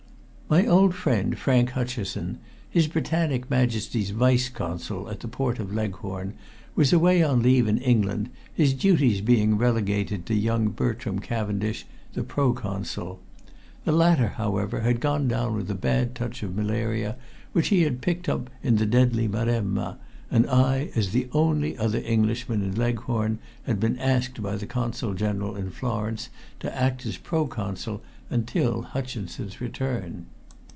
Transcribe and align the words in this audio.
My 0.51 0.67
old 0.67 0.93
friend 0.95 1.39
Frank 1.39 1.69
Hutcheson, 1.69 2.37
His 2.69 2.87
Britannic 2.89 3.49
Majesty's 3.49 4.09
Vice 4.09 4.49
Consul 4.49 5.09
at 5.09 5.21
the 5.21 5.29
port 5.29 5.59
of 5.59 5.73
Leghorn, 5.73 6.33
was 6.75 6.91
away 6.91 7.23
on 7.23 7.41
leave 7.41 7.69
in 7.69 7.77
England, 7.77 8.29
his 8.53 8.73
duties 8.73 9.21
being 9.21 9.57
relegated 9.57 10.25
to 10.25 10.35
young 10.35 10.67
Bertram 10.67 11.19
Cavendish, 11.19 11.85
the 12.11 12.23
pro 12.25 12.51
Consul. 12.51 13.21
The 13.85 13.93
latter, 13.93 14.27
however, 14.35 14.81
had 14.81 14.99
gone 14.99 15.29
down 15.29 15.55
with 15.55 15.71
a 15.71 15.73
bad 15.73 16.15
touch 16.15 16.43
of 16.43 16.53
malaria 16.53 17.15
which 17.53 17.69
he 17.69 17.83
had 17.83 18.01
picked 18.01 18.27
up 18.27 18.49
in 18.61 18.75
the 18.75 18.85
deadly 18.85 19.29
Maremma, 19.29 19.99
and 20.29 20.45
I, 20.49 20.89
as 20.97 21.11
the 21.11 21.29
only 21.31 21.77
other 21.77 21.99
Englishman 22.01 22.61
in 22.61 22.75
Leghorn, 22.75 23.39
had 23.63 23.79
been 23.79 23.97
asked 23.99 24.43
by 24.43 24.57
the 24.57 24.65
Consul 24.67 25.13
General 25.13 25.55
in 25.55 25.69
Florence 25.71 26.27
to 26.59 26.77
act 26.77 27.05
as 27.05 27.15
pro 27.15 27.47
Consul 27.47 28.01
until 28.29 28.81
Hutcheson's 28.81 29.61
return. 29.61 30.25